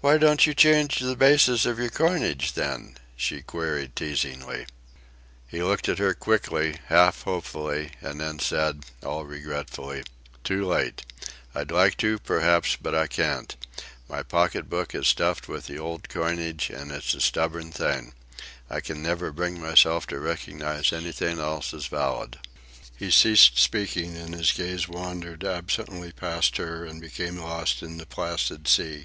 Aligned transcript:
"Why 0.00 0.16
don't 0.16 0.46
you 0.46 0.54
change 0.54 1.00
the 1.00 1.16
basis 1.16 1.66
of 1.66 1.80
your 1.80 1.90
coinage, 1.90 2.52
then?" 2.52 2.98
she 3.16 3.42
queried 3.42 3.96
teasingly. 3.96 4.66
He 5.48 5.60
looked 5.60 5.88
at 5.88 5.98
her 5.98 6.14
quickly, 6.14 6.76
half 6.86 7.22
hopefully, 7.22 7.90
and 8.00 8.20
then 8.20 8.38
said, 8.38 8.84
all 9.02 9.24
regretfully: 9.24 10.04
"Too 10.44 10.64
late. 10.64 11.02
I'd 11.52 11.72
like 11.72 11.96
to, 11.96 12.20
perhaps, 12.20 12.76
but 12.80 12.94
I 12.94 13.08
can't. 13.08 13.56
My 14.08 14.22
pocketbook 14.22 14.94
is 14.94 15.08
stuffed 15.08 15.48
with 15.48 15.66
the 15.66 15.80
old 15.80 16.08
coinage, 16.08 16.70
and 16.70 16.92
it's 16.92 17.12
a 17.14 17.20
stubborn 17.20 17.72
thing. 17.72 18.14
I 18.70 18.78
can 18.78 19.02
never 19.02 19.32
bring 19.32 19.60
myself 19.60 20.06
to 20.06 20.20
recognize 20.20 20.92
anything 20.92 21.40
else 21.40 21.74
as 21.74 21.86
valid." 21.88 22.38
He 22.96 23.10
ceased 23.10 23.58
speaking, 23.58 24.16
and 24.16 24.32
his 24.32 24.52
gaze 24.52 24.86
wandered 24.86 25.42
absently 25.42 26.12
past 26.12 26.56
her 26.58 26.84
and 26.84 27.00
became 27.00 27.38
lost 27.38 27.82
in 27.82 27.98
the 27.98 28.06
placid 28.06 28.68
sea. 28.68 29.04